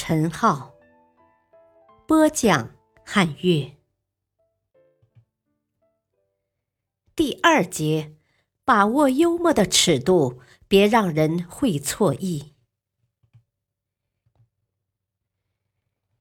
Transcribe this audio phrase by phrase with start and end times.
[0.00, 0.72] 陈浩，
[2.06, 2.70] 播讲
[3.04, 3.76] 汉乐。
[7.16, 8.14] 第二节，
[8.64, 12.54] 把握幽默的尺度，别让人会错意。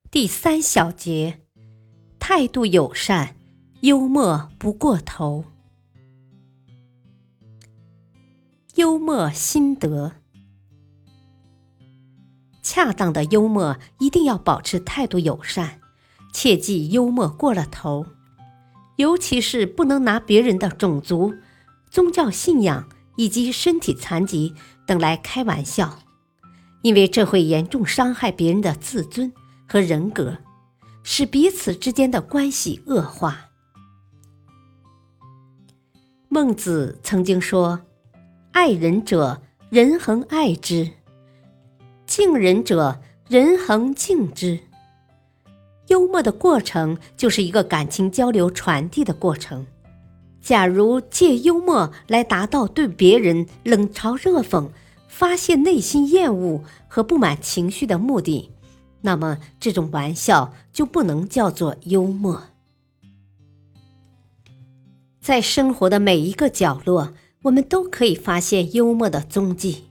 [0.09, 1.45] 第三小节，
[2.17, 3.37] 态度友善，
[3.81, 5.45] 幽默不过头。
[8.73, 10.15] 幽默心得：
[12.77, 15.79] 恰当的幽默一定要保持态度友善，
[16.31, 18.05] 切忌幽默过了头。
[18.97, 21.33] 尤其是不能拿别人的种族、
[21.89, 24.53] 宗教信仰以及身体残疾
[24.85, 25.97] 等来开玩笑，
[26.83, 29.33] 因为这会严重伤害别人的自尊
[29.67, 30.37] 和人格，
[31.01, 33.49] 使彼此之间的关系恶化。
[36.29, 37.79] 孟子曾经说。
[38.51, 40.91] 爱人者，人恒爱之；
[42.07, 44.57] 敬人者，人恒敬之。
[45.87, 49.67] 幽默的过程就是一个感情交流传递的过程。
[50.41, 54.69] 假如借幽默来达到对别人冷嘲热讽、
[55.07, 58.49] 发泄内心厌恶和不满情绪的目的，
[59.01, 62.41] 那么这种玩笑就不能叫做幽默。
[65.19, 67.13] 在生活的每一个角落。
[67.43, 69.85] 我们都可以发现幽默的踪迹。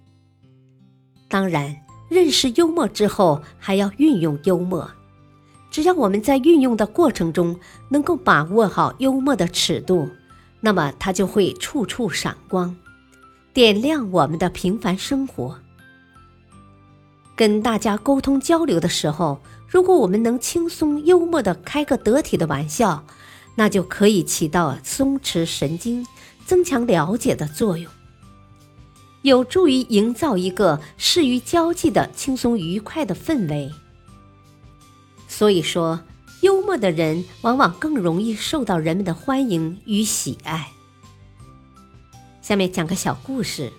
[1.27, 1.75] 当然，
[2.09, 4.91] 认识幽默之后，还要运用幽默。
[5.71, 7.59] 只要我们在运用的过程中
[7.89, 10.09] 能够把握好幽默的尺度，
[10.61, 12.75] 那么它就会处处闪光，
[13.53, 15.59] 点亮我们的平凡生活。
[17.35, 23.05] 跟大家沟通交流的时候，如果我们能轻松幽默的开个得体的玩笑，
[23.57, 26.07] 那就可以起到松弛神经。
[26.47, 27.91] 增强了解的作用，
[29.27, 33.69] 有助于营造一个适于交际的轻松愉快的氛围。
[35.27, 35.99] 所以说，
[36.43, 40.69] 幽默的人往往更容易受到人们的欢迎与喜爱。
[42.41, 43.73] 下面讲个小故事：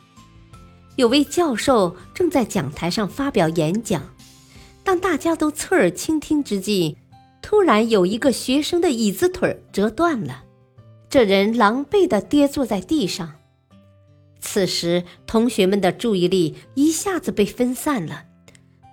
[0.98, 4.04] 有位教授正在讲台上发表演讲，
[4.84, 6.98] 当大家都侧耳倾听之际，
[7.42, 10.44] 突然有一个学生的椅子腿折断了。
[11.10, 13.37] 这人狼狈地跌坐在地上。
[14.50, 18.24] 此时，同学们的注意力一下子被分散了，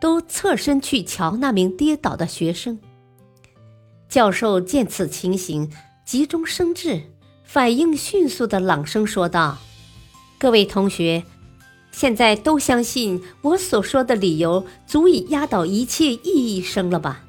[0.00, 2.81] 都侧身去瞧那名跌倒的学生。
[4.09, 5.70] 教授见此情形，
[6.04, 7.03] 急中生智，
[7.44, 9.59] 反应迅速地朗声说道
[10.41, 11.22] ：“各位同学，
[11.93, 17.25] 现在都相信我所说的理由足以压倒一切异议声了吧？”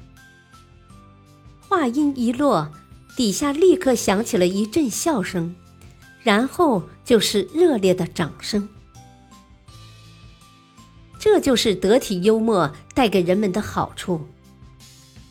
[1.69, 2.72] 话音一落。
[3.16, 5.56] 底下立刻响起了一阵笑声，
[6.25, 8.68] 然后就是热烈的掌声。
[11.19, 14.25] 这就是得体幽默带给人们的好处。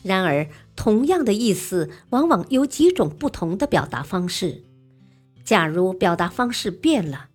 [0.03, 4.63] 然而，同样的意思往往有几种不同的表达方式。
[5.43, 7.27] 假如表达方式变了，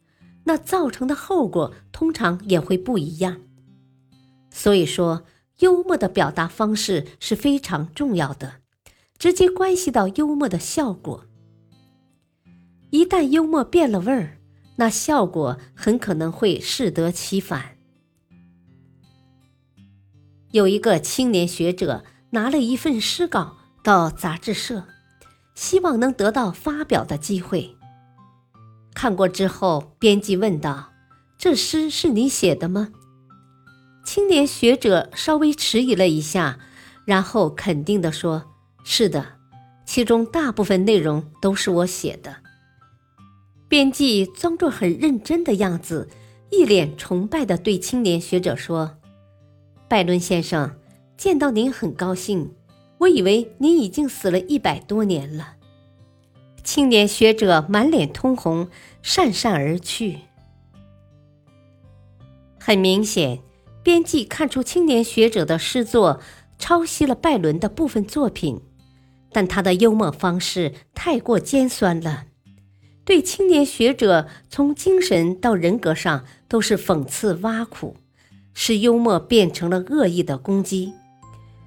[0.45, 3.43] 那造成的后果通常也会不一样。
[4.51, 5.25] 所以说，
[5.59, 8.55] 幽默的表达方式是非常重要的。
[9.19, 11.27] 直接关系到幽默的效果。
[12.91, 14.39] 一旦幽默变了味儿，
[14.77, 17.77] 那效果很可能会适得其反。
[20.53, 24.85] 有一个青年学者拿了一份诗稿到杂志社，
[25.55, 27.77] 希望能得到发表的机会。
[28.93, 30.91] 看过之后，编辑问道
[31.39, 32.91] ：“这诗是你写的吗？”
[34.05, 36.59] 青年学者稍微迟疑了一下，
[37.05, 38.51] 然后肯定地说。
[38.83, 39.39] 是的，
[39.87, 42.40] 其中大部分内容都是我写的。
[43.71, 46.09] 编辑装作很认真的样子，
[46.51, 48.97] 一脸崇拜地对青年学者说
[49.87, 50.75] ：“拜伦先生，
[51.17, 52.53] 见到您很高兴。
[52.99, 55.55] 我以为您已经死了一百多年了。”
[56.65, 58.69] 青年学者满脸通红，
[59.05, 60.19] 讪讪而去。
[62.59, 63.39] 很明显，
[63.85, 66.19] 编辑看出青年学者的诗作
[66.59, 68.61] 抄袭了拜伦的部分作品。
[69.31, 72.25] 但他的幽默方式太过尖酸了，
[73.11, 77.97] 对青年学者从精神到人格上都是讽刺挖苦，
[78.55, 80.93] 使幽默变成了恶意的攻击，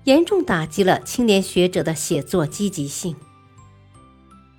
[0.05, 3.17] 严重打击了青年学者的写作积极性。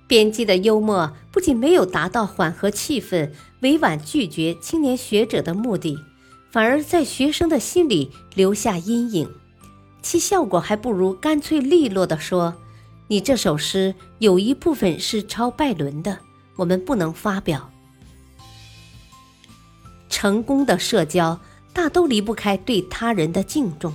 [0.05, 5.97] 编辑的幽默不仅没有达到缓和气氛、委婉拒绝青年学者的目的，
[6.51, 9.27] 反而在学生的心里留下阴影。
[10.03, 12.53] 其效果还不如干脆利落地说
[13.09, 16.19] ：“你这首诗有一部分是抄拜伦的，
[16.55, 17.71] 我们不能发表。”
[20.09, 21.39] 成功的社交
[21.73, 23.93] 大都离不开对他人的敬重。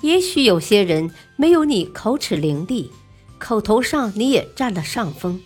[0.00, 2.88] 也许有些人没有你口齿伶俐。
[3.38, 5.40] 口头上你也占了上风，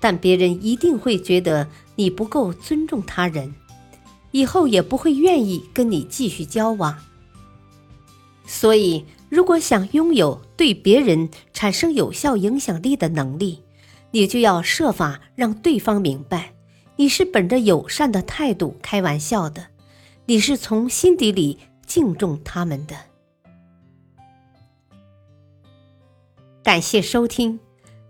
[0.00, 3.54] 但别人一定会觉得你不够尊重他人，
[4.32, 6.98] 以后也不会愿意跟你继续交往。
[8.44, 13.60] 所以，如果想拥有对别人产生有效影响力的能力，
[14.12, 16.54] 你就要设法让对方明白，
[16.96, 19.68] 你是本着友善的态度开玩笑的，
[20.26, 22.96] 你是从心底里敬重他们的。
[26.62, 27.58] 感谢收听，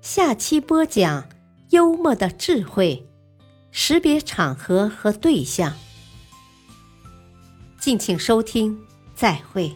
[0.00, 1.28] 下期播讲
[1.70, 3.08] 幽默的智慧，
[3.70, 5.74] 识别场合和对象。
[7.80, 8.78] 敬请收听，
[9.14, 9.74] 再会。